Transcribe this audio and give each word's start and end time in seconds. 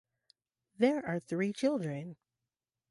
There 0.79 1.05
are 1.05 1.19
three 1.19 1.53
children. 1.53 2.15